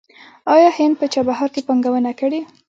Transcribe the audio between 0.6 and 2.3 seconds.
هند په چابهار کې پانګونه